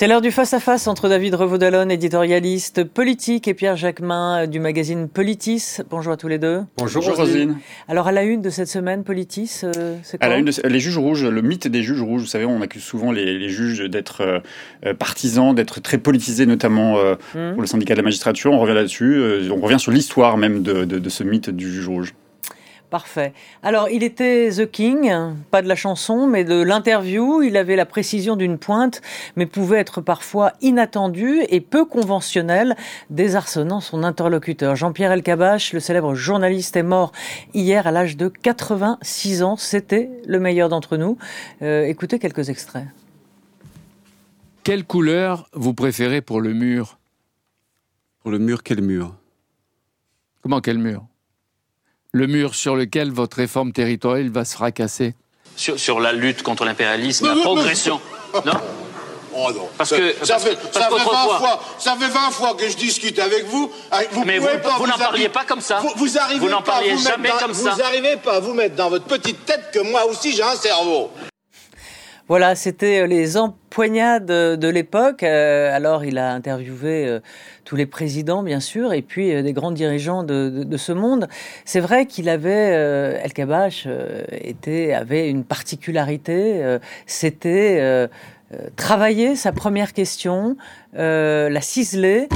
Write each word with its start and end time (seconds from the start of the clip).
C'est 0.00 0.06
l'heure 0.06 0.22
du 0.22 0.30
face-à-face 0.30 0.86
entre 0.86 1.10
David 1.10 1.34
Revaudalon, 1.34 1.90
éditorialiste 1.90 2.84
politique, 2.84 3.46
et 3.48 3.52
Pierre 3.52 3.76
Jacquemin 3.76 4.46
du 4.46 4.58
magazine 4.58 5.10
Politis. 5.10 5.76
Bonjour 5.90 6.14
à 6.14 6.16
tous 6.16 6.26
les 6.26 6.38
deux. 6.38 6.62
Bonjour, 6.78 7.04
Rosine. 7.04 7.58
Alors 7.86 8.08
à 8.08 8.12
la 8.12 8.22
une 8.22 8.40
de 8.40 8.48
cette 8.48 8.68
semaine, 8.68 9.04
Politis, 9.04 9.60
euh, 9.62 9.96
c'est 10.02 10.16
quoi 10.16 10.26
À 10.26 10.30
la 10.30 10.38
une 10.38 10.46
de, 10.46 10.52
les 10.66 10.80
juges 10.80 10.96
rouges, 10.96 11.26
le 11.26 11.42
mythe 11.42 11.68
des 11.68 11.82
juges 11.82 12.00
rouges. 12.00 12.22
Vous 12.22 12.26
savez, 12.26 12.46
on 12.46 12.62
accuse 12.62 12.82
souvent 12.82 13.12
les, 13.12 13.50
juges 13.50 13.80
d'être 13.90 14.22
euh, 14.22 14.38
euh, 14.86 14.94
partisans, 14.94 15.54
d'être 15.54 15.82
très 15.82 15.98
politisés, 15.98 16.46
notamment 16.46 16.94
mmh. 16.94 17.52
pour 17.52 17.60
le 17.60 17.66
syndicat 17.66 17.92
de 17.92 17.98
la 17.98 18.04
magistrature. 18.04 18.52
On 18.52 18.58
revient 18.58 18.72
là-dessus. 18.72 19.50
on 19.50 19.60
revient 19.60 19.78
sur 19.78 19.92
l'histoire 19.92 20.38
même 20.38 20.62
de, 20.62 20.86
de 20.86 21.08
ce 21.10 21.24
mythe 21.24 21.50
du 21.50 21.70
juge 21.70 21.88
rouge. 21.88 22.14
Parfait. 22.90 23.32
Alors, 23.62 23.88
il 23.88 24.02
était 24.02 24.50
The 24.50 24.68
King, 24.68 25.12
pas 25.52 25.62
de 25.62 25.68
la 25.68 25.76
chanson, 25.76 26.26
mais 26.26 26.42
de 26.42 26.60
l'interview. 26.60 27.40
Il 27.40 27.56
avait 27.56 27.76
la 27.76 27.86
précision 27.86 28.34
d'une 28.34 28.58
pointe, 28.58 29.00
mais 29.36 29.46
pouvait 29.46 29.78
être 29.78 30.00
parfois 30.00 30.54
inattendu 30.60 31.38
et 31.50 31.60
peu 31.60 31.84
conventionnel, 31.84 32.74
désarçonnant 33.08 33.80
son 33.80 34.02
interlocuteur. 34.02 34.74
Jean-Pierre 34.74 35.12
Elkabach, 35.12 35.72
le 35.72 35.78
célèbre 35.78 36.16
journaliste, 36.16 36.76
est 36.76 36.82
mort 36.82 37.12
hier 37.54 37.86
à 37.86 37.92
l'âge 37.92 38.16
de 38.16 38.26
86 38.26 39.44
ans. 39.44 39.54
C'était 39.56 40.10
le 40.26 40.40
meilleur 40.40 40.68
d'entre 40.68 40.96
nous. 40.96 41.16
Euh, 41.62 41.84
écoutez 41.84 42.18
quelques 42.18 42.48
extraits. 42.48 42.88
Quelle 44.64 44.84
couleur 44.84 45.48
vous 45.52 45.74
préférez 45.74 46.22
pour 46.22 46.40
le 46.40 46.54
mur? 46.54 46.98
Pour 48.18 48.32
le 48.32 48.40
mur, 48.40 48.64
quel 48.64 48.82
mur? 48.82 49.14
Comment 50.42 50.60
quel 50.60 50.78
mur? 50.78 51.06
Le 52.12 52.26
mur 52.26 52.54
sur 52.54 52.76
lequel 52.76 53.10
votre 53.10 53.36
réforme 53.36 53.72
territoriale 53.72 54.30
va 54.30 54.44
se 54.44 54.54
fracasser 54.54 55.14
sur, 55.56 56.00
la 56.00 56.12
lutte 56.12 56.42
contre 56.42 56.64
l'impérialisme, 56.64 57.26
la 57.26 57.42
progression. 57.42 58.00
Non 58.46 58.52
Oh 59.32 59.52
non. 59.54 59.68
Parce 59.78 59.90
que 59.90 60.14
ça, 60.24 60.38
fait, 60.38 60.58
ça, 60.72 60.88
fait 60.88 60.90
20 60.90 61.04
fois, 61.04 61.62
ça 61.78 61.96
fait 61.96 62.08
20 62.08 62.30
fois 62.32 62.54
que 62.54 62.68
je 62.68 62.76
discute 62.76 63.18
avec 63.20 63.46
vous. 63.46 63.70
Vous 64.10 64.24
Mais 64.24 64.38
vous, 64.38 64.48
vous 64.78 64.86
n'en 64.88 64.98
parliez 64.98 65.28
pas 65.28 65.44
comme 65.44 65.60
ça. 65.60 65.78
Vous, 65.78 65.92
vous 65.96 66.18
arrivez 66.18 66.48
n'en 66.48 66.62
parliez 66.62 66.96
jamais 66.98 67.30
comme 67.38 67.54
ça. 67.54 67.70
Vous 67.70 67.78
n'arrivez 67.78 68.16
pas 68.16 68.36
à 68.36 68.40
vous 68.40 68.54
mettre 68.54 68.74
dans 68.74 68.90
votre 68.90 69.04
petite 69.04 69.46
tête 69.46 69.70
que 69.72 69.78
moi 69.78 70.04
aussi 70.06 70.32
j'ai 70.32 70.42
un 70.42 70.56
cerveau. 70.56 71.12
Voilà, 72.26 72.56
c'était 72.56 73.06
les 73.06 73.36
empoignades 73.70 74.26
de 74.26 74.68
l'époque. 74.68 75.22
Euh, 75.22 75.72
alors, 75.72 76.04
il 76.04 76.18
a 76.18 76.32
interviewé 76.32 77.06
euh, 77.06 77.20
tous 77.64 77.76
les 77.76 77.86
présidents, 77.86 78.42
bien 78.42 78.58
sûr, 78.58 78.92
et 78.92 79.00
puis 79.00 79.42
des 79.44 79.52
grands 79.52 79.70
dirigeants 79.70 80.24
de, 80.24 80.76
ce 80.76 80.90
monde. 80.90 81.28
C'est 81.64 81.78
vrai 81.78 82.06
qu'il 82.06 82.28
avait, 82.28 82.72
El 83.22 83.32
Kabash 83.32 83.86
était, 84.32 84.92
avait 84.92 85.30
une 85.30 85.44
particularité. 85.44 86.78
c'était 87.06 88.08
travailler 88.74 89.36
sa 89.36 89.52
première 89.52 89.92
question, 89.92 90.56
la 90.94 91.60
ciseler 91.60 92.28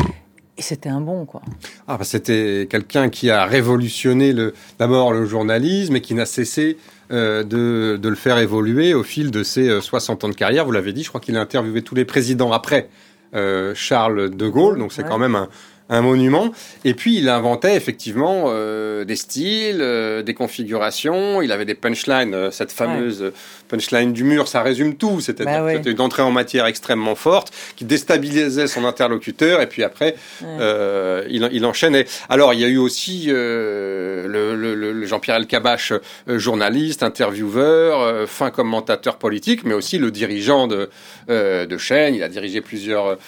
et 0.56 0.62
c'était 0.62 0.88
un 0.88 1.00
bon, 1.00 1.24
quoi. 1.24 1.42
Ah, 1.88 1.97
bah, 1.98 2.05
c'était 2.05 2.69
quelqu'un 2.70 3.08
qui 3.08 3.28
a 3.28 3.44
révolutionné 3.44 4.33
d'abord 4.78 5.12
le 5.12 5.24
journalisme 5.27 5.97
et 5.97 6.00
qui 6.00 6.14
n'a 6.14 6.27
cessé 6.27 6.78
euh, 7.10 7.42
de, 7.42 7.98
de, 8.00 8.08
le 8.08 8.14
faire 8.14 8.38
évoluer 8.38 8.94
au 8.94 9.02
fil 9.02 9.30
de 9.32 9.42
ses 9.42 9.80
60 9.80 10.22
euh, 10.22 10.27
ans 10.27 10.30
de 10.30 10.34
carrière. 10.34 10.64
Vous 10.64 10.72
l'avez 10.72 10.92
dit, 10.92 11.02
je 11.02 11.08
crois 11.08 11.20
qu'il 11.20 11.36
a 11.36 11.41
interviewé 11.41 11.82
tous 11.82 11.97
les 11.97 12.05
présidents 12.05 12.52
après 12.52 12.88
euh, 13.34 13.75
Charles 13.75 14.30
de 14.30 14.48
Gaulle, 14.48 14.78
donc 14.78 14.92
c'est 14.92 15.02
quand 15.02 15.19
même 15.19 15.34
un, 15.34 15.48
un 15.90 16.00
monument. 16.00 16.50
Et 16.84 16.94
puis 16.94 17.18
il 17.18 17.28
inventait 17.28 17.77
effectivement 17.77 18.44
euh, 18.46 19.04
des 19.04 19.16
styles, 19.16 19.80
euh, 19.80 20.22
des 20.22 20.32
configurations. 20.32 21.42
Il 21.42 21.52
avait 21.52 21.66
des 21.66 21.74
punchlines, 21.74 22.34
euh, 22.34 22.50
cette 22.50 22.72
fameuse 22.72 23.32
punchline 23.68 24.12
du 24.12 24.24
mur, 24.24 24.48
ça 24.48 24.62
résume 24.62 24.96
tout. 24.96 25.20
C'était 25.20 25.44
bah 25.44 25.74
une 25.84 26.00
entrée 26.00 26.22
en 26.22 26.30
matière 26.30 26.66
extrêmement 26.66 27.14
forte 27.14 27.52
qui 27.76 27.84
déstabilisait 27.84 28.66
son 28.66 28.84
interlocuteur. 28.84 29.60
Et 29.60 29.66
puis 29.66 29.82
après, 29.82 30.16
il, 30.41 31.48
il, 31.52 31.66
enchaînait. 31.66 32.06
Alors 32.28 32.54
il 32.54 32.60
y 32.60 32.64
a 32.64 32.69
eu 32.69 32.78
aussi 32.78 33.26
le, 33.26 34.26
le, 34.26 34.75
le 34.75 35.06
Jean-Pierre 35.06 35.36
Elkabach, 35.36 35.92
journaliste, 36.28 37.03
intervieweur, 37.03 38.28
fin 38.28 38.50
commentateur 38.50 39.16
politique, 39.16 39.64
mais 39.64 39.75
aussi 39.75 39.98
le 39.98 40.10
dirigeant 40.10 40.66
de, 40.66 40.88
de 41.28 41.78
chaîne. 41.78 42.14
Il 42.14 42.22
a 42.22 42.28
dirigé 42.28 42.60
plusieurs 42.60 43.19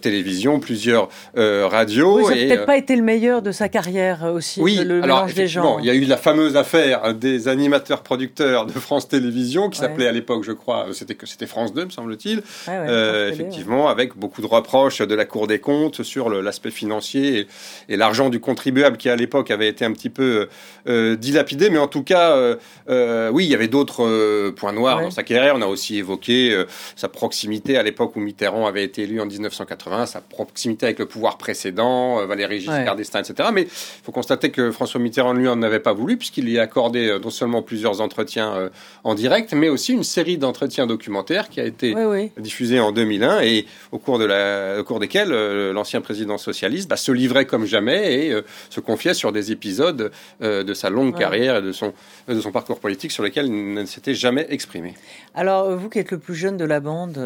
télévisions, 0.00 0.60
plusieurs 0.60 1.08
radios 1.34 1.93
oui, 2.02 2.24
ça 2.24 2.30
n'a 2.30 2.36
peut-être 2.36 2.60
euh, 2.62 2.66
pas 2.66 2.76
été 2.76 2.96
le 2.96 3.02
meilleur 3.02 3.42
de 3.42 3.52
sa 3.52 3.68
carrière 3.68 4.24
euh, 4.24 4.32
aussi, 4.32 4.60
oui, 4.60 4.80
le 4.84 5.02
alors, 5.02 5.26
des 5.26 5.46
gens. 5.46 5.78
Il 5.78 5.86
y 5.86 5.90
a 5.90 5.94
eu 5.94 6.04
la 6.04 6.16
fameuse 6.16 6.56
affaire 6.56 7.14
des 7.14 7.48
animateurs-producteurs 7.48 8.66
de 8.66 8.72
France 8.72 9.08
Télévisions, 9.08 9.70
qui 9.70 9.78
s'appelait 9.78 10.06
à 10.06 10.12
l'époque, 10.12 10.44
je 10.44 10.52
crois, 10.52 10.86
c'était 10.92 11.14
que 11.14 11.26
c'était 11.26 11.46
France 11.46 11.72
2, 11.72 11.86
me 11.86 11.90
semble-t-il, 11.90 12.42
euh, 12.68 13.30
effectivement, 13.30 13.88
avec 13.88 14.16
beaucoup 14.16 14.42
de 14.42 14.46
reproches 14.46 15.00
de 15.00 15.14
la 15.14 15.24
Cour 15.24 15.46
des 15.46 15.58
comptes 15.58 16.02
sur 16.02 16.30
l'aspect 16.30 16.70
financier 16.70 17.46
et, 17.88 17.96
l'argent 17.96 18.28
du 18.28 18.40
contribuable 18.40 18.96
qui, 18.96 19.08
à 19.08 19.16
l'époque, 19.16 19.50
avait 19.50 19.68
été 19.68 19.84
un 19.84 19.92
petit 19.92 20.10
peu 20.10 20.48
dilapidé. 20.86 21.70
Mais 21.70 21.78
en 21.78 21.88
tout 21.88 22.02
cas, 22.02 22.56
oui, 22.88 23.44
il 23.44 23.50
y 23.50 23.54
avait 23.54 23.68
d'autres 23.68 24.50
points 24.50 24.72
noirs 24.72 25.02
dans 25.02 25.10
sa 25.10 25.22
carrière. 25.22 25.54
On 25.56 25.62
a 25.62 25.66
aussi 25.66 25.98
évoqué 25.98 26.64
sa 26.96 27.08
proximité 27.08 27.76
à 27.76 27.82
l'époque 27.82 28.16
où 28.16 28.20
Mitterrand 28.20 28.66
avait 28.66 28.84
été 28.84 29.02
élu 29.02 29.20
en 29.20 29.26
1980, 29.26 30.06
sa 30.06 30.20
proximité 30.20 30.86
avec 30.86 30.98
le 30.98 31.06
pouvoir 31.06 31.38
précédent 31.38 31.83
euh, 31.84 32.26
Valéry 32.26 32.60
Giscard 32.60 32.96
d'Estaing, 32.96 33.20
etc. 33.20 33.48
Mais 33.52 33.62
il 33.62 33.68
faut 34.02 34.12
constater 34.12 34.50
que 34.50 34.70
François 34.70 35.00
Mitterrand, 35.00 35.32
lui, 35.32 35.48
en 35.48 35.62
avait 35.62 35.80
pas 35.80 35.92
voulu, 35.92 36.16
puisqu'il 36.16 36.48
y 36.48 36.58
a 36.58 36.62
accordé 36.62 37.08
euh, 37.08 37.18
non 37.18 37.30
seulement 37.30 37.62
plusieurs 37.62 38.00
entretiens 38.00 38.54
euh, 38.54 38.68
en 39.04 39.14
direct, 39.14 39.52
mais 39.52 39.68
aussi 39.68 39.92
une 39.92 40.04
série 40.04 40.38
d'entretiens 40.38 40.86
documentaires 40.86 41.48
qui 41.48 41.60
a 41.60 41.64
été 41.64 41.94
diffusée 42.38 42.80
en 42.80 42.92
2001 42.92 43.40
et 43.42 43.66
au 43.92 43.98
cours, 43.98 44.18
de 44.18 44.24
la, 44.24 44.80
au 44.80 44.84
cours 44.84 45.00
desquels 45.00 45.30
l'ancien 45.72 46.00
président 46.00 46.38
socialiste 46.38 46.88
bah, 46.88 46.96
se 46.96 47.12
livrait 47.12 47.46
comme 47.46 47.66
jamais 47.66 48.26
et 48.26 48.42
se 48.70 48.80
confiait 48.80 49.14
sur 49.14 49.32
des 49.32 49.52
épisodes 49.52 50.10
de 50.40 50.74
sa 50.74 50.90
longue 50.90 51.16
carrière 51.16 51.56
et 51.56 51.62
de 51.62 51.72
son, 51.72 51.92
de 52.28 52.40
son 52.40 52.52
parcours 52.52 52.80
politique 52.80 53.12
sur 53.12 53.22
lesquels 53.22 53.46
il 53.46 53.74
ne 53.74 53.84
s'était 53.84 54.14
jamais 54.14 54.46
exprimé. 54.50 54.94
Alors, 55.34 55.76
vous 55.76 55.88
qui 55.88 55.98
êtes 55.98 56.10
le 56.10 56.18
plus 56.18 56.34
jeune 56.34 56.56
de 56.56 56.64
la 56.64 56.80
bande, 56.80 57.18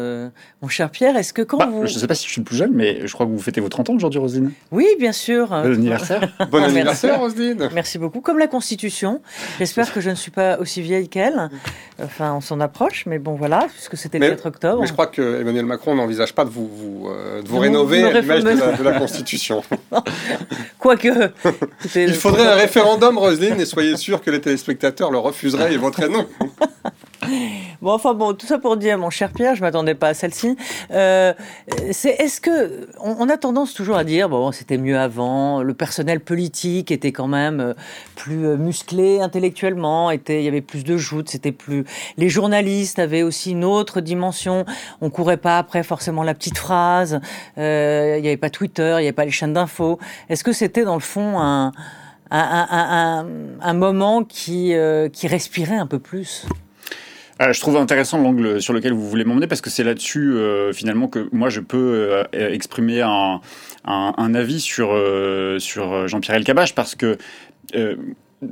mon 0.61 0.67
cher 0.67 0.89
Pierre, 0.89 1.17
est-ce 1.17 1.33
que 1.33 1.41
quand 1.41 1.57
bah, 1.57 1.69
vous... 1.71 1.87
Je 1.87 1.93
ne 1.93 1.99
sais 1.99 2.07
pas 2.07 2.15
si 2.15 2.27
je 2.27 2.31
suis 2.31 2.41
le 2.41 2.45
plus 2.45 2.57
jeune, 2.57 2.73
mais 2.73 3.07
je 3.07 3.13
crois 3.13 3.25
que 3.25 3.31
vous 3.31 3.39
fêtez 3.39 3.61
vos 3.61 3.69
30 3.69 3.89
ans 3.89 3.95
aujourd'hui, 3.95 4.19
Rosine. 4.49 4.53
Oui, 4.71 4.87
bien 4.99 5.11
sûr. 5.11 5.47
Bon 5.47 5.73
anniversaire. 5.73 6.29
bon 6.51 6.63
anniversaire, 6.63 7.19
Roselyne. 7.19 7.69
Merci 7.73 7.97
beaucoup. 7.97 8.21
Comme 8.21 8.39
la 8.39 8.47
Constitution. 8.47 9.21
J'espère 9.57 9.91
que 9.93 10.01
je 10.01 10.09
ne 10.09 10.15
suis 10.15 10.31
pas 10.31 10.57
aussi 10.59 10.81
vieille 10.81 11.09
qu'elle. 11.09 11.49
Enfin, 12.01 12.33
on 12.33 12.41
s'en 12.41 12.59
approche, 12.59 13.05
mais 13.05 13.19
bon, 13.19 13.35
voilà, 13.35 13.67
puisque 13.71 13.97
c'était 13.97 14.19
le 14.19 14.29
4 14.29 14.45
octobre. 14.45 14.81
Mais 14.81 14.87
je 14.87 14.93
crois 14.93 15.07
que 15.07 15.41
Emmanuel 15.41 15.65
Macron 15.65 15.95
n'envisage 15.95 16.33
pas 16.33 16.45
de 16.45 16.49
vous, 16.49 16.67
vous, 16.67 17.09
euh, 17.09 17.41
de 17.41 17.47
vous 17.47 17.59
rénover 17.59 18.03
à 18.03 18.21
l'image 18.21 18.43
de, 18.43 18.83
la 18.83 18.99
Constitution. 18.99 19.63
Quoique. 20.79 21.31
Il 21.95 22.13
faudrait 22.13 22.47
un 22.47 22.55
référendum, 22.55 23.17
Roselyne, 23.17 23.59
et 23.59 23.65
soyez 23.65 23.97
sûr 23.97 24.21
que 24.21 24.31
les 24.31 24.41
téléspectateurs 24.41 25.11
le 25.11 25.17
refuseraient 25.17 25.73
et 25.73 25.77
voteraient 25.77 26.09
non. 26.09 26.27
Bon, 27.81 27.93
enfin 27.93 28.13
bon, 28.13 28.33
tout 28.33 28.45
ça 28.45 28.57
pour 28.57 28.75
dire, 28.75 28.97
mon 28.97 29.09
cher 29.09 29.31
Pierre, 29.31 29.55
je 29.55 29.61
m'attendais 29.61 29.95
pas 29.95 30.09
à 30.09 30.13
celle-ci. 30.13 30.57
Euh, 30.91 31.33
c'est 31.91 32.09
est-ce 32.09 32.41
que 32.41 32.89
on, 32.99 33.29
a 33.29 33.37
tendance 33.37 33.73
toujours 33.73 33.95
à 33.95 34.03
dire 34.03 34.27
bon, 34.27 34.51
c'était 34.51 34.77
mieux 34.77 34.99
avant, 34.99 35.63
le 35.63 35.73
personnel 35.73 36.19
politique 36.19 36.91
était 36.91 37.13
quand 37.13 37.29
même 37.29 37.61
euh, 37.61 37.73
plus 38.17 38.45
euh, 38.45 38.57
musclé 38.57 39.21
intellectuellement, 39.21 40.11
était 40.11 40.41
il 40.41 40.43
y 40.43 40.49
avait 40.49 40.59
plus 40.59 40.83
de 40.83 40.97
joutes, 40.97 41.29
c'était 41.29 41.53
plus 41.53 41.85
les 42.17 42.27
journalistes 42.27 42.99
avaient 42.99 43.23
aussi 43.23 43.51
une 43.51 43.63
autre 43.63 44.01
dimension. 44.01 44.65
On 44.99 45.09
courait 45.09 45.37
pas 45.37 45.57
après 45.57 45.83
forcément 45.83 46.23
la 46.23 46.33
petite 46.33 46.57
phrase. 46.57 47.21
Euh, 47.57 48.15
il 48.17 48.21
n'y 48.21 48.27
avait 48.27 48.35
pas 48.35 48.49
Twitter, 48.49 48.95
il 48.97 49.03
n'y 49.03 49.07
avait 49.07 49.13
pas 49.13 49.25
les 49.25 49.31
chaînes 49.31 49.53
d'infos. 49.53 49.99
Est-ce 50.27 50.43
que 50.43 50.51
c'était 50.51 50.83
dans 50.83 50.95
le 50.95 50.99
fond 50.99 51.39
un 51.39 51.71
un, 52.31 52.67
un, 52.69 53.25
un, 53.59 53.73
moment 53.73 54.23
qui, 54.23 54.75
qui 55.13 55.27
respirait 55.27 55.77
un 55.77 55.87
peu 55.87 55.97
plus? 55.97 56.45
Euh, 57.41 57.53
je 57.53 57.59
trouve 57.61 57.77
intéressant 57.77 58.17
l'angle 58.21 58.61
sur 58.61 58.73
lequel 58.73 58.93
vous 58.93 59.07
voulez 59.07 59.23
m'emmener 59.23 59.47
parce 59.47 59.61
que 59.61 59.69
c'est 59.69 59.83
là-dessus 59.83 60.33
euh, 60.33 60.73
finalement 60.73 61.07
que 61.07 61.29
moi 61.31 61.49
je 61.49 61.61
peux 61.61 61.77
euh, 62.11 62.23
exprimer 62.33 63.01
un, 63.01 63.39
avis 64.35 64.59
sur 64.59 66.07
Jean-Pierre 66.07 66.35
Elkabbach 66.35 66.73
parce 66.75 66.95
que 66.95 67.17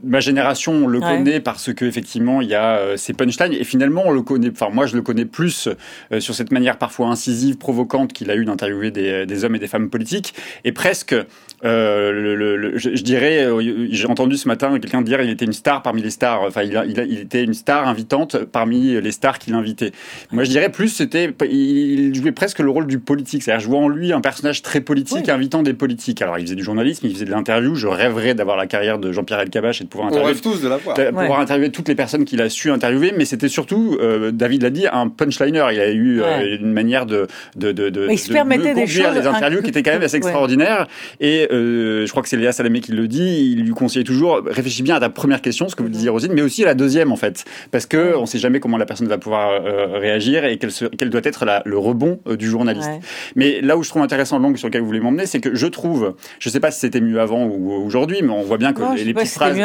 ma 0.04 0.20
génération 0.20 0.86
le 0.88 1.00
connaît 1.00 1.40
parce 1.40 1.74
que 1.74 1.86
effectivement 1.86 2.42
il 2.42 2.50
y 2.50 2.56
a 2.56 2.78
euh, 2.78 2.98
ces 2.98 3.14
punchlines. 3.14 3.54
Et 3.54 3.64
finalement 3.64 4.04
on 4.06 4.12
le 4.12 4.22
connaît 4.22 4.52
enfin 4.52 4.70
moi 4.70 4.86
je 4.86 4.96
le 4.96 5.02
connais 5.02 5.26
plus 5.26 5.70
euh, 6.12 6.20
sur 6.20 6.36
cette 6.36 6.52
manière 6.52 6.78
parfois 6.78 7.08
incisive 7.08 7.58
provocante 7.58 8.12
qu'il 8.12 8.30
a 8.30 8.36
eu 8.36 8.44
d'interviewer 8.44 8.92
des, 8.92 9.26
des, 9.26 9.46
hommes 9.46 9.56
et 9.56 9.60
des 9.60 9.68
femmes 9.68 9.90
politiques. 9.90 10.34
Et 10.66 10.74
presque 10.74 11.16
euh, 11.64 12.12
le, 12.12 12.78
je, 12.78 12.90
dirais 13.02 13.46
euh, 13.46 13.88
j'ai 13.90 14.08
entendu 14.08 14.36
ce 14.36 14.48
matin 14.48 14.78
quelqu'un 14.78 15.02
dire 15.02 15.22
il 15.22 15.30
était 15.30 15.46
une 15.46 15.54
star 15.54 15.82
parmi 15.82 16.02
les 16.02 16.10
stars. 16.10 16.42
Enfin 16.42 16.64
il, 16.64 16.74
il, 16.88 17.06
il 17.10 17.20
était 17.20 17.44
une 17.44 17.54
star 17.54 17.88
invitante 17.88 18.44
parmi 18.44 19.00
les 19.00 19.12
stars 19.12 19.40
qu'il 19.40 19.54
invitait. 19.54 19.94
Moi 20.32 20.44
je 20.44 20.50
dirais 20.50 20.70
plus 20.70 20.90
c'était 20.90 21.34
il 21.50 22.14
jouait 22.14 22.34
presque 22.34 22.60
le 22.60 22.70
rôle 22.70 22.88
du 22.88 23.00
politique. 23.00 23.44
C'est-à-dire 23.44 23.64
je 23.64 23.70
vois 23.70 23.80
en 23.80 23.88
lui 23.88 24.12
un 24.12 24.22
personnage 24.22 24.62
très 24.62 24.82
politique 24.82 25.30
invitant 25.30 25.64
des 25.64 25.74
politiques. 25.74 26.22
Alors 26.22 26.38
il 26.40 26.42
faisait 26.44 26.56
du 26.56 26.64
journalisme 26.64 27.08
il 27.08 27.14
faisait 27.14 27.26
de 27.26 27.32
l'interview. 27.32 27.76
Je 27.76 27.88
rêverais 27.88 28.36
d'avoir 28.36 28.58
la 28.58 28.68
carrière 28.68 29.00
de 29.00 29.14
Jean-Pierre 29.14 29.40
Elkabbach 29.40 29.77
Et 29.82 29.84
de 29.84 29.90
pouvoir 29.90 30.10
interviewer, 30.10 30.40
tous 30.42 30.62
de 30.62 30.68
la 30.68 30.78
voir. 30.78 30.96
pouvoir 30.96 31.40
interviewer 31.40 31.72
toutes 31.72 31.88
les 31.88 31.96
personnes 31.96 32.26
qu'il 32.26 32.42
a 32.42 32.50
su 32.50 32.72
interviewer, 32.72 33.14
mais 33.18 33.26
c'était 33.26 33.48
surtout, 33.48 33.98
David 34.32 34.64
l'a 34.64 34.70
dit, 34.70 34.86
un 34.92 35.08
punchliner. 35.08 35.66
Il 35.72 35.80
a 35.80 35.92
eu 35.92 36.22
une 36.60 36.72
manière 36.72 37.06
de 37.06 37.28
de 37.56 37.72
de, 37.72 37.90
de, 37.90 38.08
il 38.10 38.20
se 38.20 38.32
permettait 38.32 38.74
des 38.74 38.88
choses 38.88 39.14
des 39.14 39.28
interviews 39.28 39.62
qui 39.62 39.70
étaient 39.70 39.84
quand 39.84 39.92
même 39.92 40.04
assez 40.04 40.18
extraordinaires. 40.24 40.88
Et 41.20 41.48
je 41.52 42.10
crois 42.10 42.24
que 42.24 42.30
c'est 42.30 42.38
Léa 42.38 42.52
Salamé 42.52 42.80
qui 42.80 42.92
le 42.92 43.08
dit. 43.08 43.54
Il 43.58 43.64
lui 43.64 43.72
conseillait 43.72 44.06
toujours 44.06 44.42
réfléchis 44.46 44.84
bien 44.84 44.96
à 44.96 45.00
ta 45.00 45.10
première 45.10 45.42
question, 45.42 45.70
ce 45.70 45.76
que 45.76 45.84
vous 45.84 45.90
disiez 45.90 46.10
Rosine, 46.10 46.34
mais 46.34 46.42
aussi 46.42 46.64
à 46.64 46.68
la 46.68 46.76
deuxième 46.76 47.12
en 47.12 47.18
fait, 47.18 47.46
parce 47.72 47.86
que 47.86 48.16
on 48.16 48.26
sait 48.26 48.40
jamais 48.40 48.60
comment 48.60 48.78
la 48.78 48.86
personne 48.86 49.08
va 49.08 49.18
pouvoir 49.18 49.62
réagir 49.94 50.46
et 50.46 50.58
quel, 50.58 51.10
doit 51.10 51.22
être 51.24 51.46
le 51.66 51.78
rebond 51.78 52.20
du 52.38 52.48
journaliste. 52.48 52.90
Mais 53.36 53.62
là 53.62 53.78
où 53.78 53.84
je 53.84 53.90
trouve 53.90 54.02
intéressant 54.02 54.40
l'angle 54.40 54.58
sur 54.58 54.68
lequel 54.68 54.82
vous 54.82 54.88
voulez 54.88 55.00
m'emmener, 55.00 55.26
c'est 55.26 55.40
que 55.40 55.56
je 55.56 55.68
trouve, 55.68 56.16
je 56.40 56.50
ne 56.50 56.52
sais 56.52 56.60
pas 56.60 56.72
si 56.72 56.80
c'était 56.80 57.02
mieux 57.02 57.20
avant 57.20 57.46
ou 57.46 57.72
aujourd'hui, 57.72 58.20
mais 58.22 58.32
on 58.32 58.44
voit 58.44 58.58
bien 58.58 58.74
que 58.74 58.82
les, 58.96 59.14
petites 59.14 59.34
phrases, 59.34 59.58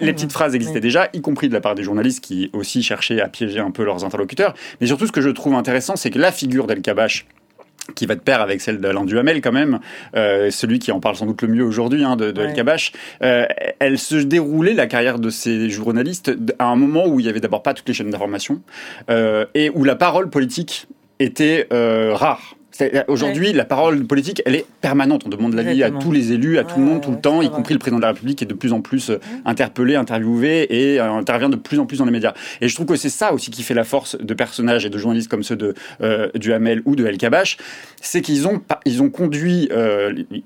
les, 0.00 0.12
petites 0.12 0.32
phrases 0.32 0.54
existaient 0.54 0.80
déjà, 0.80 1.08
y 1.12 1.20
compris 1.20 1.48
de 1.48 1.54
la 1.54 1.60
part 1.60 1.74
des 1.74 1.82
journalistes 1.82 2.22
qui 2.22 2.50
aussi 2.52 2.82
cherchaient 2.82 3.20
à 3.20 3.28
piéger 3.28 3.60
un 3.60 3.70
peu 3.70 3.84
leurs 3.84 4.04
interlocuteurs. 4.04 4.54
Mais 4.80 4.86
surtout, 4.86 5.06
ce 5.06 5.12
que 5.12 5.20
je 5.20 5.30
trouve 5.30 5.54
intéressant, 5.54 5.96
c'est 5.96 6.10
que 6.10 6.18
la 6.18 6.32
figure 6.32 6.66
d'El 6.66 6.82
Kabash 6.82 7.26
qui 7.94 8.06
va 8.06 8.14
de 8.14 8.20
pair 8.20 8.40
avec 8.40 8.60
celle 8.60 8.78
d'Alain 8.78 9.04
Duhamel 9.04 9.40
quand 9.40 9.52
même, 9.52 9.80
euh, 10.14 10.50
celui 10.50 10.78
qui 10.78 10.92
en 10.92 11.00
parle 11.00 11.16
sans 11.16 11.26
doute 11.26 11.42
le 11.42 11.48
mieux 11.48 11.64
aujourd'hui 11.64 12.04
hein, 12.04 12.16
de, 12.16 12.30
de 12.30 12.42
El 12.42 12.52
Kabash, 12.52 12.92
euh, 13.22 13.46
elle 13.78 13.98
se 13.98 14.16
déroulait 14.16 14.74
la 14.74 14.86
carrière 14.86 15.18
de 15.18 15.30
ces 15.30 15.70
journalistes 15.70 16.32
à 16.58 16.66
un 16.66 16.76
moment 16.76 17.06
où 17.06 17.20
il 17.20 17.26
y 17.26 17.28
avait 17.28 17.40
d'abord 17.40 17.62
pas 17.62 17.74
toutes 17.74 17.88
les 17.88 17.94
chaînes 17.94 18.10
d'information 18.10 18.60
euh, 19.10 19.46
et 19.54 19.70
où 19.70 19.84
la 19.84 19.96
parole 19.96 20.30
politique 20.30 20.86
était 21.18 21.66
rare. 21.70 22.56
Aujourd'hui, 23.08 23.52
la 23.52 23.64
parole 23.64 24.04
politique, 24.06 24.42
elle 24.46 24.54
est 24.54 24.66
permanente. 24.80 25.22
On 25.26 25.28
demande 25.28 25.54
l'avis 25.54 25.82
à 25.82 25.90
tous 25.90 26.12
les 26.12 26.32
élus, 26.32 26.58
à 26.58 26.64
tout 26.64 26.78
le 26.78 26.84
monde, 26.84 27.02
tout 27.02 27.10
le 27.10 27.20
temps, 27.20 27.42
y 27.42 27.50
compris 27.50 27.74
le 27.74 27.78
président 27.78 27.98
de 27.98 28.02
la 28.02 28.08
République 28.08 28.38
qui 28.38 28.44
est 28.44 28.46
de 28.46 28.54
plus 28.54 28.72
en 28.72 28.80
plus 28.80 29.10
euh, 29.10 29.20
interpellé, 29.44 29.96
interviewé 29.96 30.66
et 30.70 31.00
euh, 31.00 31.12
intervient 31.12 31.48
de 31.48 31.56
plus 31.56 31.78
en 31.78 31.86
plus 31.86 31.98
dans 31.98 32.04
les 32.04 32.10
médias. 32.10 32.34
Et 32.60 32.68
je 32.68 32.74
trouve 32.74 32.86
que 32.86 32.96
c'est 32.96 33.10
ça 33.10 33.32
aussi 33.32 33.50
qui 33.50 33.62
fait 33.62 33.74
la 33.74 33.84
force 33.84 34.16
de 34.18 34.34
personnages 34.34 34.86
et 34.86 34.90
de 34.90 34.98
journalistes 34.98 35.28
comme 35.28 35.42
ceux 35.42 35.56
de 35.56 35.74
euh, 36.00 36.28
du 36.34 36.52
Hamel 36.52 36.82
ou 36.84 36.96
de 36.96 37.06
El 37.06 37.18
Kabash, 37.18 37.56
c'est 38.00 38.22
qu'ils 38.22 38.46
ont 38.46 38.62
ils 38.84 39.02
ont 39.02 39.10
conduit 39.10 39.68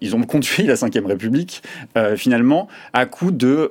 ils 0.01 0.17
ont 0.17 0.23
conduit 0.23 0.65
la 0.65 0.75
Ve 0.75 1.07
République 1.07 1.63
finalement 2.17 2.69
à 2.93 3.07
coup 3.07 3.31
de 3.31 3.71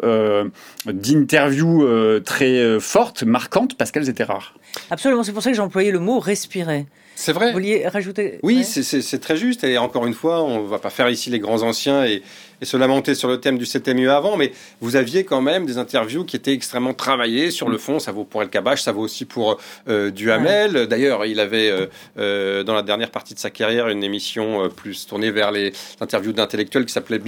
d'interviews 0.86 1.88
très 2.22 2.80
fortes, 2.80 3.24
marquantes 3.24 3.76
parce 3.78 3.92
qu'elles 3.92 4.10
étaient 4.10 4.24
rares. 4.24 4.54
Absolument, 4.90 5.24
c'est 5.24 5.34
pour 5.34 5.44
ça 5.44 5.50
que 5.50 5.56
j'ai 5.56 5.62
employé 5.62 5.92
le 5.92 6.00
mot 6.00 6.20
respirer. 6.20 6.86
C'est 7.16 7.32
vrai. 7.32 7.48
Vous 7.48 7.54
vouliez 7.54 7.88
rajouter 7.88 8.40
Oui, 8.44 8.64
c'est 8.64 9.20
très 9.20 9.38
juste. 9.38 9.64
Et 9.64 9.78
encore 9.78 10.06
une 10.06 10.14
fois, 10.14 10.44
on 10.44 10.64
ne 10.64 10.68
va 10.68 10.80
pas 10.80 10.90
faire 10.90 11.10
ici 11.10 11.30
les 11.30 11.40
grands 11.40 11.62
anciens 11.62 12.06
et, 12.06 12.24
et 12.64 12.66
se 12.66 12.78
lamenter 12.78 13.14
sur 13.14 13.28
le 13.28 13.40
thème 13.42 13.58
du 13.58 13.66
c'était 13.66 13.94
mieux 13.94 14.10
avant, 14.10 14.38
mais 14.38 14.54
vous 14.80 14.96
aviez 14.96 15.26
quand 15.26 15.42
même 15.42 15.66
des 15.66 15.78
interviews 15.78 16.24
qui 16.24 16.38
étaient 16.38 16.54
extrêmement 16.54 16.94
travaillées 16.94 17.52
sur 17.52 17.68
le 17.68 17.78
fond. 17.78 18.00
Ça 18.00 18.14
vaut 18.14 18.24
pour 18.24 18.42
El 18.42 18.50
Kabash, 18.50 18.82
ça 18.82 18.94
vaut 18.94 19.02
aussi 19.02 19.26
pour 19.26 19.60
euh, 19.90 20.12
Duhamel. 20.12 20.88
D'ailleurs, 20.88 21.26
il 21.26 21.42
avait 21.42 21.70
euh, 21.70 21.88
euh, 22.18 22.64
dans 22.64 22.74
la 22.74 22.82
dernière 22.82 23.12
partie 23.12 23.34
de 23.34 23.40
sa 23.40 23.50
carrière 23.50 23.90
une 23.90 24.04
émission 24.04 24.70
plus 24.70 25.06
tournée 25.06 25.30
vers 25.30 25.52
les 25.52 25.74
interviews 26.00 26.32
d'intellectuels 26.32 26.86
qui 26.86 26.94
s'appelait 26.94 27.20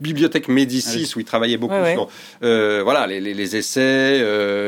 Bibliothèque 0.00 0.48
Médicis, 0.48 1.08
ah 1.08 1.16
où 1.16 1.20
il 1.20 1.24
travaillait 1.24 1.56
beaucoup 1.56 1.74
sur 1.92 2.08
voilà 2.40 3.06
les, 3.06 3.20
les, 3.20 3.34
les 3.34 3.56
essais, 3.56 4.18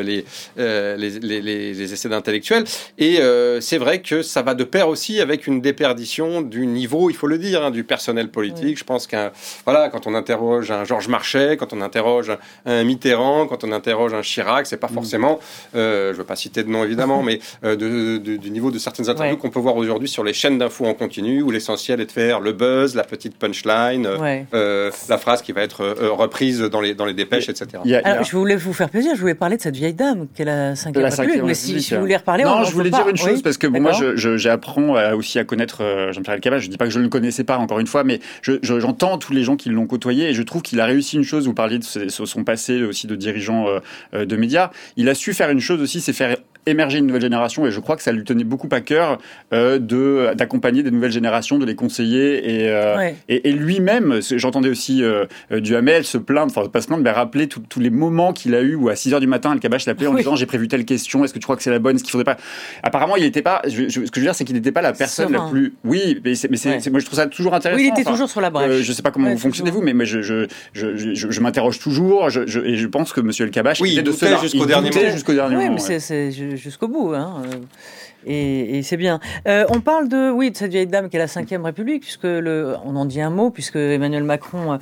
les, 0.03 0.25
les, 0.57 1.41
les, 1.41 1.93
essais 1.93 2.09
d'intellectuels. 2.09 2.65
Et 2.99 3.19
c'est 3.61 3.79
vrai 3.79 4.01
que 4.03 4.23
ça 4.23 4.43
va 4.43 4.55
de 4.55 4.65
pair 4.65 4.89
aussi 4.89 5.21
avec 5.21 5.49
une 5.49 5.61
déperdition 5.61 6.43
du 6.43 6.67
niveau, 6.67 7.11
il 7.11 7.17
faut 7.17 7.27
le 7.27 7.39
dire, 7.39 7.65
hein, 7.65 7.73
du 7.73 7.83
personnel 7.83 8.29
politique. 8.29 8.79
Je 8.79 8.85
pense 8.85 9.09
qu'un 9.09 9.33
voilà, 9.65 9.89
quand 9.89 10.07
on 10.07 10.15
interroge 10.15 10.71
un 10.71 10.85
Georges 10.85 11.09
Marchais, 11.09 11.57
quand 11.57 11.73
on 11.73 11.81
interroge 11.81 12.33
un 12.67 12.85
Mitterrand, 12.85 13.47
quand 13.47 13.65
on 13.65 13.73
interroge 13.73 14.15
un 14.15 14.23
Chirac, 14.23 14.67
c'est 14.67 14.77
pas 14.77 14.89
mm. 14.89 14.95
forcément, 14.95 15.41
euh, 15.75 16.13
je 16.13 16.19
veux 16.19 16.25
pas 16.25 16.37
citer 16.37 16.63
de 16.63 16.69
nom 16.69 16.85
évidemment, 16.85 17.23
mais 17.25 17.41
euh, 17.65 17.77
du 17.77 18.51
niveau 18.51 18.71
de 18.71 18.79
certaines 18.79 19.09
interviews 19.09 19.37
qu'on 19.37 19.51
peut 19.51 19.61
voir 19.61 19.77
aujourd'hui 19.77 20.09
sur 20.09 20.25
les 20.25 20.33
chaînes 20.33 20.59
d'infos 20.59 20.87
en 20.87 20.95
continu, 20.95 21.43
où 21.43 21.51
l'essentiel 21.51 22.01
est 22.01 22.07
de 22.07 22.13
faire 22.13 22.41
le 22.41 22.53
buzz, 22.53 22.95
la 22.95 23.05
petite 23.05 23.37
punchline, 23.39 24.07
euh, 24.53 24.91
la 25.09 25.19
phrase 25.19 25.43
qui 25.43 25.53
va 25.53 25.63
être 25.63 25.85
reprise 26.11 26.61
dans 26.61 26.81
les, 26.81 26.95
dans 26.95 27.07
les 27.07 27.15
dépêches, 27.15 27.49
etc. 27.49 27.83
Alors, 28.05 28.25
je 28.25 28.37
voulais 28.37 28.57
vous 28.57 28.73
faire 28.73 28.91
plaisir, 28.91 29.13
je 29.15 29.21
voulais 29.21 29.35
parler 29.35 29.57
de 29.57 29.63
cette 29.63 29.77
vieille 29.77 29.95
dame 29.95 30.27
qui 30.35 30.43
est 30.43 30.45
la 30.45 30.77
cinquième 30.77 31.05
République, 31.07 31.43
mais 31.43 31.55
si, 31.55 31.95
vous 31.95 32.01
voulez 32.01 32.17
reparler, 32.17 32.45
non, 32.45 32.65
je 32.65 32.73
voulais 32.73 32.91
dire 32.91 33.09
une 33.09 33.17
chose 33.17 33.43
parce 33.43 33.59
que 33.59 33.67
moi, 33.67 33.93
j'apprends 34.15 35.15
aussi 35.15 35.39
à 35.39 35.45
connaître 35.45 36.11
Jean-Pierre 36.13 36.35
Elkabbach. 36.35 36.61
Je 36.61 36.69
dis 36.69 36.77
pas 36.77 36.85
que 36.85 36.91
je 36.91 36.99
ne 36.99 37.05
le 37.05 37.11
connaissais 37.11 37.45
pas 37.45 37.57
encore 37.57 37.81
une 37.81 37.87
fois, 37.87 38.05
mais 38.05 38.21
j'entends 38.63 39.19
tous 39.19 39.33
les 39.33 39.43
gens 39.43 39.54
qui 39.57 39.69
l'ont 39.69 39.87
côtoyé 39.87 40.29
et 40.29 40.35
je 40.35 40.43
trouve 40.43 40.63
qu'il 40.63 40.81
a 40.81 40.87
réussi 40.87 41.17
une 41.17 41.25
chose. 41.25 41.47
Vous 41.47 41.55
parliez 41.55 41.79
de 41.79 41.85
son 42.09 42.45
passé 42.45 42.83
aussi 42.83 43.07
de 43.07 43.17
dirigeant 43.17 43.69
euh, 43.69 43.81
euh, 44.15 44.25
de 44.25 44.37
médias. 44.37 44.71
Il 44.97 45.09
a 45.09 45.15
su 45.15 45.35
faire 45.35 45.51
une 45.51 45.61
chose 45.61 45.81
aussi, 45.81 46.01
c'est 46.01 46.13
faire 46.13 46.37
émerger 46.67 46.99
une 46.99 47.07
nouvelle 47.07 47.23
génération 47.23 47.67
et 47.67 47.71
je 47.71 47.81
crois 47.81 47.97
que 47.97 48.03
ça 48.03 48.13
lui 48.13 48.25
tenait 48.25 48.45
beaucoup 48.45 48.69
à 48.73 48.81
cœur 48.81 49.19
euh, 49.53 49.79
de 49.79 50.35
d'accompagner 50.35 50.83
des 50.83 50.91
nouvelles 50.91 51.13
générations, 51.13 51.59
de 51.59 51.65
les 51.65 51.75
conseiller 51.75 52.63
et 52.63 52.69
euh, 52.69 53.11
et, 53.29 53.53
lui-même, 53.53 54.21
j'entendais 54.37 54.69
aussi 54.69 55.03
euh, 55.03 55.27
Duhamel 55.51 56.05
se 56.05 56.19
plaindre, 56.19 56.53
enfin 56.57 56.69
pas 56.69 56.81
se 56.81 56.87
plaindre, 56.87 57.03
mais 57.03 57.11
rappeler 57.11 57.49
tous 57.49 57.81
les 57.81 57.91
moments 57.91 58.33
qu'il 58.33 58.55
a 58.55 58.61
eu 58.61 58.75
où 58.75 58.89
à 58.89 58.97
6 58.97 59.15
heures 59.15 59.21
du 59.21 59.27
matin, 59.27 59.55
le 59.55 59.61
cabache 59.61 59.87
l'appelait 59.87 60.07
en 60.07 60.15
disant 60.15 60.37
j'ai 60.37 60.47
prévu 60.47 60.69
telle 60.69 60.85
question, 60.85 61.25
est-ce 61.25 61.33
que 61.33 61.39
tu 61.39 61.45
crois 61.45 61.57
que 61.57 61.63
c'est 61.63 61.71
la 61.71 61.79
bonne, 61.79 61.97
est-ce 61.97 62.05
qu'il 62.05 62.13
faudrait 62.13 62.25
pas? 62.25 62.37
Apparemment, 62.83 63.17
il 63.17 63.23
n'était 63.23 63.43
pas. 63.43 63.63
ce 63.65 63.71
que 63.71 63.89
je 63.91 64.01
veux 64.01 64.23
dire, 64.23 64.35
c'est 64.35 64.45
qu'il 64.45 64.57
n'était 64.57 64.73
pas 64.73 64.83
la 64.83 64.93
personne 64.93 65.33
la 65.33 65.49
plus. 65.51 65.75
Oui, 65.85 66.21
mais, 66.25 66.35
c'est, 66.35 66.49
moi 66.91 67.01
je 67.01 67.05
trouve 67.05 67.19
ça 67.19 67.27
toujours 67.27 67.55
intéressant. 67.55 67.81
Oui, 67.81 67.91
il 67.95 68.01
était 68.01 68.09
toujours 68.09 68.29
sur 68.29 68.41
la 68.41 68.51
brèche. 68.51 68.83
je 68.83 68.93
sais 68.93 69.03
pas 69.03 69.11
comment 69.11 69.31
vous 69.31 69.39
fonctionnez 69.39 69.71
vous, 69.71 69.83
mais 69.83 69.93
moi 69.93 70.05
je 70.05 70.23
je 70.23 70.47
je, 70.73 71.15
je, 71.15 71.41
m'interroge 71.41 71.79
toujours, 71.79 72.31
je, 72.31 72.41
et 72.65 72.77
je 72.77 72.87
pense 72.87 73.13
que 73.13 73.21
Monsieur 73.21 73.45
El 73.45 73.51
Kabash 73.51 73.81
oui, 73.81 73.93
était 73.93 74.03
de 74.03 74.13
cela 74.13 74.39
jusqu'au 74.39 74.67
dernier 74.67 74.91
moment. 74.91 75.11
Jusqu'au 75.11 75.35
dernier 75.35 75.57
oui, 75.57 75.69
mais 75.71 75.79
c'est 75.79 76.01
jusqu'au 76.57 76.89
bout. 76.89 77.13
Hein. 77.15 77.43
Euh, 77.45 77.57
et, 78.27 78.83
c'est 78.83 78.97
bien. 78.97 79.21
Euh, 79.47 79.67
on 79.69 79.81
parle 79.81 80.09
de, 80.09 80.31
oui, 80.31 80.51
de 80.51 80.57
cette 80.57 80.71
vieille 80.71 80.87
dame 80.87 81.11
qui 81.11 81.17
est 81.17 81.19
la 81.19 81.29
Cinquième 81.29 81.65
République, 81.65 82.03
puisque 82.03 82.25
le, 82.25 82.75
on 82.85 82.97
en 82.97 83.05
dit 83.05 83.21
un 83.21 83.31
mot, 83.31 83.51
puisque 83.51 83.77
Emmanuel 83.77 84.25
Macron 84.25 84.79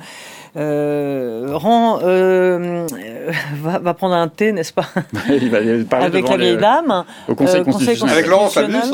euh, 0.55 1.49
rend, 1.53 1.97
va, 1.97 3.93
prendre 3.93 4.15
un 4.15 4.27
thé, 4.29 4.53
n'est-ce 4.53 4.73
pas? 4.73 4.87
Il 5.29 5.49
va 5.49 5.57
Avec 5.97 6.29
la 6.29 6.37
vieille 6.37 6.57
dame. 6.57 7.03
Au 7.27 7.35
Conseil, 7.35 7.63
constitutionnel. 7.63 8.13
Avec 8.13 8.27
Laurent 8.27 8.49
Fabius. 8.49 8.91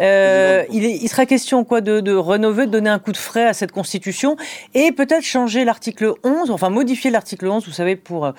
Il, 0.00 0.84
il, 0.84 1.08
sera 1.08 1.26
question 1.26 1.64
quoi 1.64 1.80
de, 1.80 2.00
de 2.00 2.14
rénover, 2.14 2.66
de 2.66 2.70
donner 2.70 2.90
un 2.90 2.98
coup 2.98 3.12
de 3.12 3.16
frais 3.16 3.46
à 3.46 3.52
cette 3.52 3.72
Constitution 3.72 4.36
et 4.74 4.92
peut-être 4.92 5.24
changer 5.24 5.64
l'article 5.64 6.14
11, 6.24 6.50
enfin 6.50 6.70
modifier 6.70 7.10
l'article 7.10 7.48
11, 7.48 7.66
vous 7.66 7.72
savez, 7.72 7.96
pour 7.96 8.32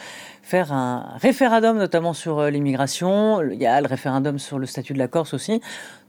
faire 0.44 0.74
un 0.74 1.18
référendum, 1.22 1.78
notamment 1.78 2.13
sur 2.13 2.40
euh, 2.40 2.50
l'immigration. 2.50 3.42
Il 3.42 3.62
y 3.62 3.66
a 3.66 3.80
le 3.80 3.88
référendum 3.88 4.40
sur 4.40 4.60
le 4.60 4.66
statut 4.66 4.94
de 4.94 5.00
la 5.00 5.07
Corse 5.07 5.33
aussi. 5.33 5.62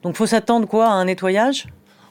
Donc, 0.03 0.17
faut 0.17 0.27
s'attendre 0.27 0.67
quoi 0.67 0.87
à 0.87 0.93
un 0.93 1.05
nettoyage? 1.05 1.67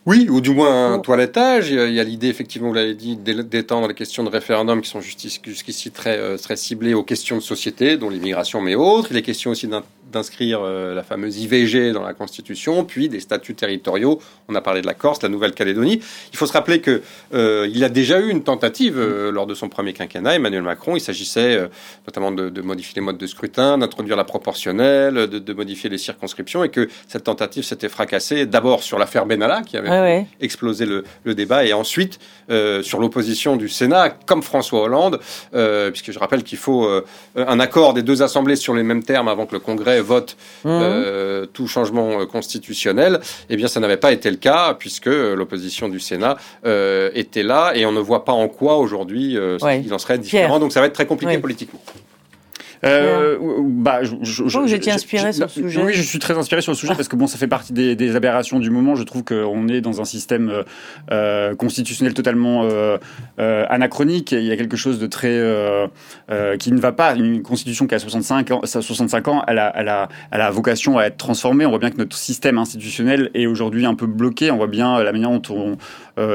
Oui, 0.05 0.27
ou 0.29 0.41
du 0.41 0.51
moins 0.51 0.93
un 0.93 0.99
toilettage. 0.99 1.69
Il 1.69 1.93
y 1.93 1.99
a 1.99 2.03
l'idée, 2.03 2.27
effectivement, 2.27 2.69
vous 2.69 2.73
l'avez 2.73 2.95
dit, 2.95 3.17
d'étendre 3.17 3.87
les 3.87 3.93
questions 3.93 4.23
de 4.23 4.29
référendum 4.29 4.81
qui 4.81 4.89
sont 4.89 5.01
jusqu'ici 5.01 5.91
très, 5.91 6.17
euh, 6.17 6.37
très 6.37 6.55
ciblées 6.55 6.95
aux 6.95 7.03
questions 7.03 7.35
de 7.35 7.41
société, 7.41 7.97
dont 7.97 8.09
l'immigration, 8.09 8.61
mais 8.61 8.73
autres. 8.73 9.09
Il 9.11 9.17
est 9.17 9.21
question 9.21 9.51
aussi 9.51 9.67
d'inscrire 10.11 10.61
euh, 10.61 10.93
la 10.93 11.03
fameuse 11.03 11.39
IVG 11.39 11.91
dans 11.91 12.03
la 12.03 12.13
Constitution, 12.13 12.83
puis 12.83 13.09
des 13.09 13.19
statuts 13.19 13.55
territoriaux. 13.55 14.19
On 14.47 14.55
a 14.55 14.61
parlé 14.61 14.81
de 14.81 14.87
la 14.87 14.93
Corse, 14.93 15.21
la 15.23 15.29
Nouvelle-Calédonie. 15.29 16.01
Il 16.31 16.37
faut 16.37 16.45
se 16.45 16.53
rappeler 16.53 16.81
que 16.81 17.01
euh, 17.33 17.67
il 17.73 17.83
a 17.83 17.89
déjà 17.89 18.19
eu 18.19 18.29
une 18.29 18.43
tentative 18.43 18.99
lors 18.99 19.47
de 19.47 19.53
son 19.53 19.69
premier 19.69 19.93
quinquennat, 19.93 20.35
Emmanuel 20.35 20.63
Macron. 20.63 20.95
Il 20.95 21.01
s'agissait 21.01 21.59
notamment 22.05 22.31
de, 22.31 22.61
modifier 22.61 22.93
les 22.95 23.01
modes 23.01 23.17
de 23.17 23.27
scrutin, 23.27 23.77
d'introduire 23.77 24.17
la 24.17 24.23
proportionnelle, 24.23 25.13
de, 25.13 25.39
de, 25.39 25.53
modifier 25.53 25.89
les 25.89 25.97
circonscriptions, 25.97 26.63
et 26.63 26.69
que 26.69 26.89
cette 27.07 27.23
tentative 27.23 27.63
s'était 27.63 27.89
fracassée 27.89 28.45
d'abord 28.45 28.83
sur 28.83 28.99
l'affaire 28.99 29.25
Benalla, 29.25 29.61
qui 29.61 29.77
avait 29.77 30.27
exploser 30.39 30.85
le, 30.85 31.03
débat. 31.33 31.65
Et 31.65 31.73
ensuite, 31.73 32.19
euh, 32.49 32.83
sur 32.83 32.99
l'opposition 32.99 33.55
du 33.55 33.69
Sénat, 33.69 34.09
comme 34.25 34.43
François 34.43 34.81
Hollande, 34.81 35.19
euh, 35.53 35.91
puisque 35.91 36.11
je 36.11 36.19
rappelle 36.19 36.43
qu'il 36.43 36.57
faut 36.57 36.85
euh, 36.85 37.05
un 37.35 37.59
accord 37.59 37.93
des 37.93 38.01
deux 38.01 38.21
assemblées 38.21 38.55
sur 38.55 38.73
les 38.73 38.83
mêmes 38.83 39.03
termes 39.03 39.27
avant 39.27 39.45
que 39.45 39.53
le 39.53 39.59
Congrès 39.59 40.00
vote 40.01 40.37
mmh. 40.65 41.47
tout 41.53 41.67
changement 41.67 42.25
constitutionnel, 42.25 43.19
eh 43.49 43.55
bien, 43.55 43.67
ça 43.67 43.79
n'avait 43.79 43.97
pas 43.97 44.11
été 44.11 44.29
le 44.29 44.37
cas, 44.37 44.73
puisque 44.73 45.07
l'opposition 45.07 45.89
du 45.89 45.99
Sénat 45.99 46.37
était 47.13 47.43
là, 47.43 47.73
et 47.75 47.85
on 47.85 47.91
ne 47.91 47.99
voit 47.99 48.25
pas 48.25 48.33
en 48.33 48.47
quoi 48.47 48.77
aujourd'hui 48.77 49.37
il 49.61 49.93
en 49.93 49.99
serait 49.99 50.17
différent. 50.17 50.59
Donc 50.59 50.71
ça 50.71 50.79
va 50.79 50.87
être 50.87 50.93
très 50.93 51.05
compliqué 51.05 51.37
politiquement. 51.37 51.81
Euh, 52.83 53.37
bah, 53.61 54.03
je, 54.03 54.15
je, 54.21 54.47
je, 54.47 54.57
vous 54.57 54.73
étiez 54.73 54.91
inspiré 54.91 55.31
sur 55.33 55.45
le 55.45 55.49
sujet. 55.49 55.83
Oui, 55.83 55.93
je 55.93 56.01
suis 56.01 56.19
très 56.19 56.37
inspiré 56.37 56.61
sur 56.61 56.71
le 56.71 56.77
sujet 56.77 56.95
parce 56.95 57.07
que 57.07 57.15
bon, 57.15 57.27
ça 57.27 57.37
fait 57.37 57.47
partie 57.47 57.73
des, 57.73 57.95
des 57.95 58.15
aberrations 58.15 58.59
du 58.59 58.71
moment. 58.71 58.95
Je 58.95 59.03
trouve 59.03 59.23
qu'on 59.23 59.67
est 59.67 59.81
dans 59.81 60.01
un 60.01 60.05
système 60.05 60.49
euh, 60.49 60.63
euh 61.11 61.55
constitutionnel 61.55 62.13
totalement 62.13 62.63
euh, 62.63 62.97
anachronique. 63.37 64.31
Il 64.31 64.43
y 64.43 64.51
a 64.51 64.57
quelque 64.57 64.77
chose 64.77 64.99
de 64.99 65.07
très 65.07 65.31
qui 66.57 66.71
ne 66.71 66.79
va 66.79 66.91
pas. 66.91 67.15
Une 67.15 67.43
constitution 67.43 67.87
qui 67.87 67.95
a 67.95 67.99
65 67.99 68.51
ans, 68.51 68.61
65 68.63 69.27
ans, 69.27 69.43
elle 69.47 69.59
a, 69.59 69.71
elle 69.75 69.89
a, 69.89 70.09
elle 70.31 70.41
a 70.41 70.49
vocation 70.49 70.97
à 70.97 71.03
être 71.03 71.17
transformée. 71.17 71.65
On 71.65 71.69
voit 71.69 71.79
bien 71.79 71.91
que 71.91 71.97
notre 71.97 72.15
système 72.15 72.57
institutionnel 72.57 73.29
est 73.33 73.45
aujourd'hui 73.45 73.85
un 73.85 73.95
peu 73.95 74.07
bloqué. 74.07 74.49
On 74.51 74.57
voit 74.57 74.67
bien 74.67 75.01
la 75.03 75.11
manière 75.11 75.29
dont 75.29 75.53
on 75.55 75.77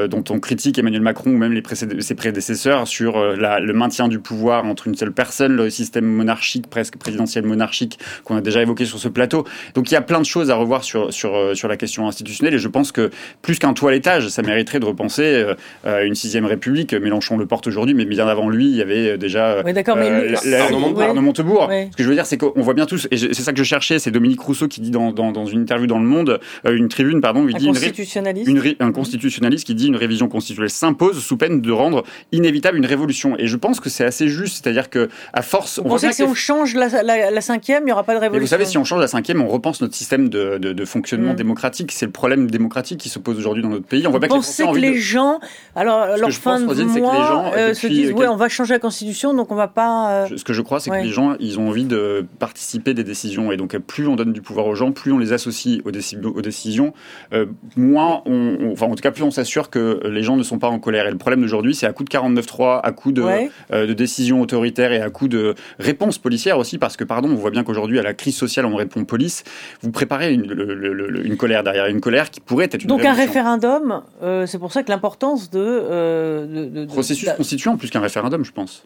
dont 0.07 0.23
on 0.29 0.39
critique 0.39 0.79
Emmanuel 0.79 1.01
Macron 1.01 1.31
ou 1.31 1.37
même 1.37 1.53
les 1.53 1.63
ses 2.01 2.15
prédécesseurs 2.15 2.87
sur 2.87 3.23
la, 3.35 3.59
le 3.59 3.73
maintien 3.73 4.07
du 4.07 4.19
pouvoir 4.19 4.65
entre 4.65 4.87
une 4.87 4.95
seule 4.95 5.13
personne, 5.13 5.55
le 5.55 5.69
système 5.69 6.05
monarchique, 6.05 6.36
presque 6.69 6.97
présidentiel 6.97 7.45
monarchique, 7.45 7.99
qu'on 8.23 8.35
a 8.35 8.41
déjà 8.41 8.61
évoqué 8.61 8.85
sur 8.85 8.99
ce 8.99 9.07
plateau. 9.07 9.45
Donc 9.73 9.91
il 9.91 9.93
y 9.93 9.97
a 9.97 10.01
plein 10.01 10.19
de 10.19 10.25
choses 10.25 10.49
à 10.49 10.55
revoir 10.55 10.83
sur, 10.83 11.13
sur, 11.13 11.35
euh, 11.35 11.55
sur 11.55 11.67
la 11.67 11.77
question 11.77 12.07
institutionnelle 12.07 12.53
et 12.53 12.59
je 12.59 12.67
pense 12.67 12.91
que 12.91 13.11
plus 13.41 13.59
qu'un 13.59 13.73
toilettage, 13.73 14.29
ça 14.29 14.41
mériterait 14.41 14.79
de 14.79 14.85
repenser 14.85 15.45
une 15.85 16.15
sixième 16.15 16.45
république. 16.45 16.93
Mélenchon 16.93 17.37
le 17.37 17.45
porte 17.45 17.67
aujourd'hui, 17.67 17.93
mais 17.93 18.05
bien 18.05 18.27
avant 18.27 18.49
lui, 18.49 18.65
il 18.65 18.75
y 18.75 18.81
avait 18.81 19.17
déjà 19.17 19.61
oui, 19.65 19.73
d'accord, 19.73 19.97
mais 19.97 20.35
Arnaud, 20.55 21.21
Montebourg. 21.21 21.69
Ce 21.69 21.95
que 21.95 22.03
je 22.03 22.09
veux 22.09 22.15
dire, 22.15 22.25
c'est 22.25 22.37
qu'on 22.37 22.61
voit 22.61 22.73
bien 22.73 22.85
tous, 22.85 23.07
et 23.11 23.17
c'est 23.17 23.33
ça 23.33 23.51
que 23.51 23.57
je 23.57 23.63
cherchais, 23.63 23.99
c'est 23.99 24.11
Dominique 24.11 24.41
Rousseau 24.41 24.67
qui 24.67 24.81
dit 24.81 24.91
dans, 24.91 25.11
dans, 25.11 25.31
dans, 25.31 25.45
une 25.45 25.61
interview 25.61 25.87
dans 25.87 25.99
Le 25.99 26.05
Monde, 26.05 26.39
une 26.69 26.87
tribune, 26.87 27.21
pardon, 27.21 27.47
il 27.47 27.55
un 27.55 27.59
dit 27.59 27.67
constitutionnaliste. 27.67 28.49
Une, 28.49 28.75
un 28.79 28.91
constitutionnaliste 28.91 29.65
qui 29.65 29.75
dit 29.75 29.87
une 29.87 29.95
révision 29.95 30.27
constitutionnelle 30.27 30.69
s'impose 30.69 31.23
sous 31.23 31.37
peine 31.37 31.61
de 31.61 31.71
rendre 31.71 32.03
inévitable 32.31 32.77
une 32.77 32.85
révolution. 32.85 33.35
Et 33.37 33.47
je 33.47 33.57
pense 33.57 33.79
que 33.79 33.89
c'est 33.89 34.05
assez 34.05 34.27
juste, 34.27 34.61
c'est-à-dire 34.61 34.89
que 34.89 35.09
à 35.33 35.41
force, 35.41 35.79
Vous 35.79 35.91
on 35.91 35.97
que 35.97 36.26
on 36.27 36.33
change 36.33 36.75
la, 36.75 36.87
la, 37.03 37.41
cinquième, 37.41 37.83
il 37.83 37.85
n'y 37.87 37.91
aura 37.91 38.03
pas 38.03 38.13
de 38.13 38.19
révolution. 38.19 38.43
vous 38.43 38.49
savez, 38.49 38.65
si 38.65 38.77
on 38.77 38.83
change 38.83 39.01
la 39.01 39.07
cinquième, 39.07 39.41
on 39.41 39.47
repense 39.47 39.81
notre 39.81 39.95
système 39.95 40.29
de, 40.29 40.57
de, 40.57 40.73
de 40.73 40.85
fonctionnement 40.85 41.33
mm. 41.33 41.37
démocratique. 41.37 41.91
C'est 41.91 42.05
le 42.05 42.11
problème 42.11 42.49
démocratique 42.49 42.99
qui 42.99 43.09
se 43.09 43.19
pose 43.19 43.37
aujourd'hui 43.37 43.63
dans 43.63 43.69
notre 43.69 43.85
pays. 43.85 44.05
On 44.07 44.11
voit 44.11 44.19
bien 44.19 44.29
pensez 44.29 44.63
que, 44.63 44.77
les, 44.77 44.95
gens, 44.95 45.39
alors 45.75 46.17
leur 46.17 46.31
fin 46.31 46.59
de 46.59 46.83
mois, 46.99 47.51
euh, 47.55 47.73
se 47.73 47.87
disent, 47.87 48.11
ouais, 48.11 48.27
on 48.27 48.35
va 48.35 48.49
changer 48.49 48.73
la 48.73 48.79
constitution, 48.79 49.33
donc 49.33 49.51
on 49.51 49.55
va 49.55 49.67
pas. 49.67 50.25
Euh, 50.25 50.27
ce 50.35 50.43
que 50.43 50.53
je 50.53 50.61
crois, 50.61 50.79
c'est 50.79 50.89
que 50.89 50.95
les 50.95 51.09
gens, 51.09 51.35
ils 51.39 51.59
ont 51.59 51.69
envie 51.69 51.85
de 51.85 52.25
participer 52.39 52.93
des 52.93 53.03
décisions, 53.03 53.51
et 53.51 53.57
donc 53.57 53.77
plus 53.77 54.07
on 54.07 54.15
donne 54.15 54.33
du 54.33 54.41
pouvoir 54.41 54.67
aux 54.67 54.75
gens, 54.75 54.91
plus 54.91 55.11
on 55.11 55.17
les 55.17 55.33
associe 55.33 55.81
aux, 55.85 55.89
aux 55.89 56.41
décisions, 56.41 56.93
euh, 57.33 57.45
moins 57.75 58.21
on, 58.25 58.71
enfin 58.71 58.85
en 58.85 58.95
tout 58.95 59.01
cas 59.01 59.11
plus 59.11 59.23
on 59.23 59.31
s'assure 59.31 59.69
que 59.69 60.01
les 60.05 60.23
gens 60.23 60.37
ne 60.37 60.43
sont 60.43 60.59
pas 60.59 60.67
en 60.67 60.79
colère. 60.79 61.07
Et 61.07 61.11
le 61.11 61.17
problème 61.17 61.41
d'aujourd'hui, 61.41 61.75
c'est 61.75 61.85
à 61.85 61.93
coup 61.93 62.03
de 62.03 62.09
49-3, 62.09 62.81
à 62.83 62.91
coup 62.91 63.11
de, 63.11 63.23
euh, 63.71 63.87
de 63.87 63.93
décisions 63.93 64.41
autoritaires 64.41 64.91
et 64.91 65.01
à 65.01 65.09
coup 65.09 65.27
de 65.27 65.55
réponses 65.79 66.16
policières 66.17 66.57
aussi, 66.57 66.77
parce 66.77 66.97
que, 66.97 67.03
pardon, 67.03 67.29
on 67.29 67.35
voit 67.35 67.51
bien 67.51 67.63
qu'aujourd'hui, 67.63 67.99
à 67.99 68.03
la 68.03 68.13
crise 68.13 68.35
sociale, 68.35 68.65
on 68.65 68.75
répond 68.75 69.05
police. 69.05 69.43
Vous 69.81 69.91
préparez 69.91 70.33
une, 70.33 71.21
une 71.23 71.37
colère 71.37 71.63
derrière, 71.63 71.87
une 71.87 72.01
colère 72.01 72.29
qui 72.29 72.39
pourrait 72.39 72.65
être 72.65 72.81
une 72.81 72.87
Donc 72.87 73.05
un 73.05 73.13
référendum, 73.13 74.01
euh, 74.21 74.45
c'est 74.45 74.59
pour 74.59 74.71
ça 74.71 74.83
que 74.83 74.89
l'importance 74.89 75.49
de, 75.49 75.59
euh, 75.59 76.69
de, 76.69 76.85
Processus 76.85 77.29
constituant 77.35 77.77
plus 77.77 77.89
qu'un 77.89 77.99
référendum, 77.99 78.43
je 78.43 78.51
pense. 78.51 78.85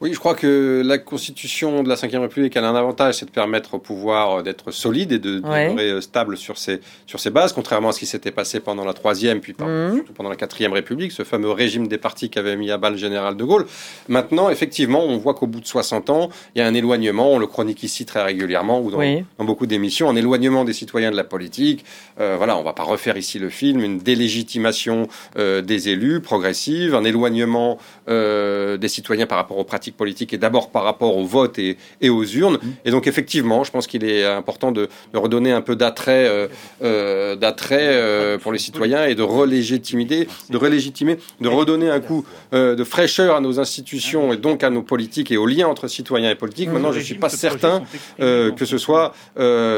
Oui, 0.00 0.12
je 0.12 0.18
crois 0.18 0.34
que 0.34 0.82
la 0.84 0.98
constitution 0.98 1.82
de 1.82 1.88
la 1.88 1.94
Ve 1.94 2.20
République 2.20 2.56
a 2.56 2.68
un 2.68 2.74
avantage, 2.74 3.14
c'est 3.14 3.26
de 3.26 3.30
permettre 3.30 3.74
au 3.74 3.78
pouvoir 3.78 4.42
d'être 4.42 4.70
solide 4.70 5.12
et 5.12 5.18
de 5.18 5.38
demeurer 5.38 5.90
euh, 5.90 6.00
stable 6.00 6.36
sur 6.36 6.58
ses, 6.58 6.80
sur 7.06 7.20
ses 7.20 7.30
bases, 7.30 7.52
contrairement 7.52 7.88
à 7.88 7.92
ce 7.92 8.00
qui 8.00 8.06
s'était 8.06 8.30
passé 8.30 8.60
pendant 8.60 8.84
la 8.84 8.92
Troisième, 8.92 9.40
puis 9.40 9.54
mmh. 9.58 9.94
surtout 9.94 10.12
pendant 10.12 10.30
la 10.30 10.36
Quatrième 10.36 10.72
République, 10.72 11.12
ce 11.12 11.22
fameux 11.22 11.50
régime 11.50 11.88
des 11.88 11.98
partis 11.98 12.28
qu'avait 12.30 12.56
mis 12.56 12.70
à 12.70 12.78
bas 12.78 12.90
le 12.90 12.96
général 12.96 13.36
de 13.36 13.44
Gaulle. 13.44 13.66
Maintenant, 14.08 14.50
effectivement, 14.50 15.04
on 15.04 15.16
voit 15.16 15.34
qu'au 15.34 15.46
bout 15.46 15.60
de 15.60 15.66
60 15.66 16.10
ans, 16.10 16.28
il 16.54 16.58
y 16.58 16.62
a 16.62 16.66
un 16.66 16.74
éloignement, 16.74 17.32
on 17.32 17.38
le 17.38 17.46
chronique 17.46 17.82
ici 17.82 18.04
très 18.04 18.22
régulièrement, 18.22 18.80
ou 18.80 18.90
dans, 18.90 19.44
beaucoup 19.44 19.66
d'émissions, 19.66 20.10
un 20.10 20.16
éloignement 20.16 20.64
des 20.64 20.72
citoyens 20.72 21.10
de 21.10 21.16
la 21.16 21.24
politique. 21.24 21.84
Euh, 22.20 22.34
voilà, 22.36 22.56
on 22.56 22.62
va 22.62 22.72
pas 22.72 22.82
refaire 22.82 23.16
ici 23.16 23.38
le 23.38 23.48
film, 23.48 23.80
une 23.80 23.98
délégitimation 23.98 25.08
euh, 25.38 25.62
des 25.62 25.88
élus 25.88 26.20
progressive, 26.20 26.94
un 26.94 27.04
éloignement 27.04 27.78
des 28.06 28.88
citoyens 28.88 29.26
par 29.26 29.38
rapport 29.38 29.43
aux 29.50 29.64
pratiques 29.64 29.96
politiques 29.96 30.32
et 30.32 30.38
d'abord 30.38 30.70
par 30.70 30.84
rapport 30.84 31.16
au 31.16 31.24
vote 31.24 31.58
et, 31.58 31.76
et 32.00 32.10
aux 32.10 32.24
urnes. 32.24 32.58
Mmh. 32.62 32.68
Et 32.84 32.90
donc 32.90 33.06
effectivement, 33.06 33.64
je 33.64 33.70
pense 33.70 33.86
qu'il 33.86 34.04
est 34.04 34.24
important 34.24 34.72
de, 34.72 34.88
de, 35.12 35.18
redonner 35.18 35.52
un 35.52 35.60
peu 35.60 35.76
d'attrait, 35.76 36.26
euh, 36.28 36.48
euh 36.82 37.36
d'attrait 37.36 37.88
euh, 37.90 38.38
pour 38.38 38.52
les 38.52 38.58
citoyens 38.58 39.06
et 39.06 39.14
de 39.14 39.22
relégitimer, 39.22 40.04
de 40.50 40.56
relégitimer, 40.56 41.18
de 41.40 41.48
redonner 41.48 41.90
un 41.90 42.00
coup 42.00 42.24
euh, 42.52 42.74
de 42.74 42.84
fraîcheur 42.84 43.36
à 43.36 43.40
nos 43.40 43.60
institutions 43.60 44.32
et 44.32 44.36
donc 44.36 44.62
à 44.62 44.70
nos 44.70 44.82
politiques 44.82 45.30
et 45.30 45.36
aux 45.36 45.46
liens 45.46 45.66
entre 45.66 45.88
citoyens 45.88 46.30
et 46.30 46.34
politiques. 46.34 46.70
Maintenant, 46.70 46.92
je 46.92 46.98
ne 46.98 47.04
suis 47.04 47.14
pas 47.14 47.28
certain 47.28 47.82
que 48.18 48.64
ce 48.64 48.78
soit 48.78 49.14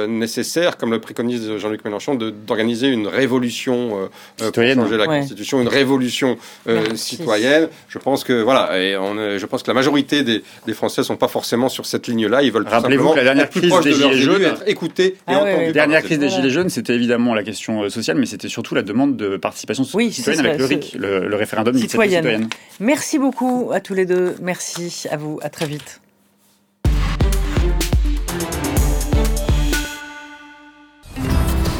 nécessaire, 0.08 0.76
comme 0.76 0.90
le 0.90 1.00
préconise 1.00 1.56
Jean-Luc 1.58 1.84
Mélenchon, 1.84 2.14
d'organiser 2.14 2.88
une 2.88 3.06
révolution 3.06 4.08
pour 4.36 4.54
changer 4.54 4.96
la 4.96 5.06
Constitution, 5.06 5.60
une 5.60 5.68
révolution 5.68 6.36
citoyenne. 6.94 7.68
Je 7.88 7.98
pense 7.98 8.24
que 8.24 8.42
voilà, 8.42 8.78
et 8.78 8.96
on, 8.96 9.38
je 9.38 9.46
pense 9.46 9.55
que 9.62 9.70
la 9.70 9.74
majorité 9.74 10.22
des, 10.22 10.42
des 10.66 10.74
Français 10.74 11.02
sont 11.02 11.16
pas 11.16 11.28
forcément 11.28 11.68
sur 11.68 11.86
cette 11.86 12.06
ligne-là. 12.06 12.42
Ils 12.42 12.52
veulent 12.52 12.64
tout 12.64 12.70
simplement 12.70 13.14
la 13.14 13.24
dernière 13.24 13.50
crise 13.50 13.72
des 13.82 13.92
gilets 13.92 14.18
jaunes, 14.18 14.42
être 14.42 14.62
écoutés 14.66 15.06
et 15.06 15.16
ah 15.26 15.38
entendus. 15.38 15.66
La 15.66 15.72
dernière 15.72 16.02
crise 16.02 16.18
des 16.18 16.28
gilets 16.28 16.50
jaunes, 16.50 16.68
c'était 16.68 16.94
évidemment 16.94 17.34
la 17.34 17.42
question 17.42 17.82
euh, 17.82 17.88
sociale, 17.88 18.16
mais 18.18 18.26
c'était 18.26 18.48
surtout 18.48 18.74
la 18.74 18.82
demande 18.82 19.16
de 19.16 19.36
participation 19.36 19.84
citoyenne 19.84 20.46
avec 20.46 20.58
le 20.58 20.64
RIC, 20.64 20.96
le, 20.98 21.36
référendum 21.36 21.76
citoyenne. 21.76 22.24
citoyenne. 22.24 22.48
Merci 22.80 23.18
beaucoup 23.18 23.70
à 23.72 23.80
tous 23.80 23.94
les 23.94 24.06
deux. 24.06 24.34
Merci 24.40 25.06
à 25.10 25.16
vous. 25.16 25.38
À 25.42 25.48
très 25.48 25.66
vite. 25.66 26.00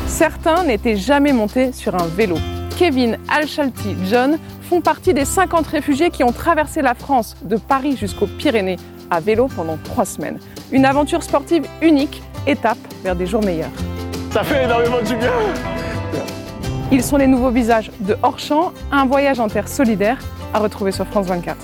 Certains 0.07 0.65
n'étaient 0.65 0.97
jamais 0.97 1.35
montés 1.35 1.73
sur 1.73 1.95
un 1.95 2.07
vélo. 2.07 2.39
Kevin, 2.79 3.19
Alchalti, 3.29 3.95
John 4.11 4.39
font 4.67 4.81
partie 4.81 5.15
des 5.15 5.25
50 5.25 5.67
réfugiés 5.69 6.11
qui 6.11 6.25
ont 6.25 6.33
traversé 6.33 6.83
la 6.83 6.95
France, 6.95 7.37
de 7.43 7.57
Paris 7.57 7.97
jusqu'aux 7.97 8.27
Pyrénées, 8.27 8.77
à 9.11 9.21
vélo 9.21 9.49
pendant 9.55 9.79
trois 9.85 10.05
semaines. 10.05 10.39
Une 10.73 10.85
aventure 10.85 11.23
sportive 11.23 11.65
unique, 11.81 12.21
étape 12.47 12.79
vers 13.05 13.15
des 13.15 13.27
jours 13.27 13.45
meilleurs. 13.45 13.71
Ça 14.33 14.43
fait 14.43 14.65
énormément 14.65 15.01
du 15.01 15.15
bien 15.15 15.31
Ils 16.91 17.05
sont 17.05 17.17
les 17.17 17.29
nouveaux 17.29 17.51
visages 17.51 17.93
de 18.01 18.17
Hors-Champ, 18.23 18.73
un 18.91 19.07
voyage 19.07 19.39
en 19.39 19.49
terre 19.49 19.69
solidaire 19.69 20.19
à 20.53 20.59
retrouver 20.59 20.91
sur 20.91 21.07
France 21.07 21.27
24. 21.27 21.57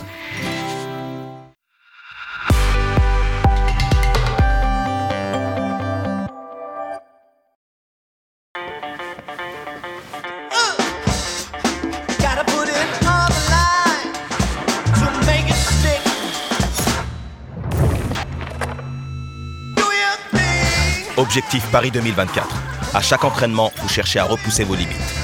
Objectif 21.32 21.66
Paris 21.72 21.90
2024. 21.90 22.46
À 22.92 23.00
chaque 23.00 23.24
entraînement, 23.24 23.72
vous 23.78 23.88
cherchez 23.88 24.18
à 24.18 24.24
repousser 24.24 24.64
vos 24.64 24.74
limites. 24.74 25.14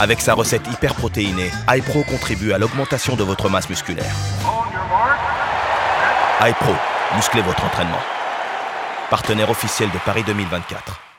Avec 0.00 0.20
sa 0.20 0.34
recette 0.34 0.66
hyper 0.66 0.96
protéinée, 0.96 1.52
iPro 1.68 2.02
contribue 2.02 2.52
à 2.52 2.58
l'augmentation 2.58 3.14
de 3.14 3.22
votre 3.22 3.48
masse 3.48 3.70
musculaire. 3.70 4.12
iPro, 6.40 6.74
musclez 7.14 7.42
votre 7.42 7.64
entraînement. 7.64 8.02
Partenaire 9.08 9.50
officiel 9.50 9.88
de 9.92 9.98
Paris 9.98 10.24
2024. 10.26 11.11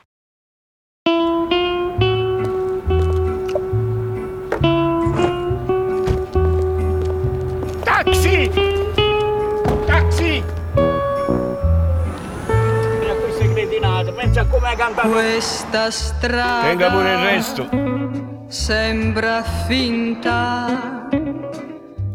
Questa 14.33 15.91
strada 15.91 16.61
Tenga 16.63 16.89
pure 16.89 17.13
il 17.13 17.19
resto. 17.19 17.69
Sembra 18.47 19.43
finta. 19.67 20.67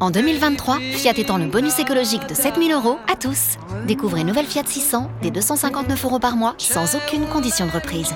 En 0.01 0.11
2023, 0.11 0.79
Fiat 0.95 1.13
étend 1.19 1.39
le 1.39 1.47
bonus 1.47 1.79
écologique 1.79 2.27
de 2.29 2.35
7000 2.35 2.73
euros 2.73 2.99
à 3.09 3.15
tous. 3.15 3.57
Découvrez 3.87 4.25
nouvelle 4.25 4.47
Fiat 4.47 4.65
600 4.67 5.13
des 5.23 5.31
259 5.31 6.05
euros 6.07 6.19
par 6.19 6.35
mois 6.35 6.55
sans 6.59 6.97
aucune 6.97 7.25
condition 7.27 7.67
de 7.67 7.71
reprise. 7.71 8.13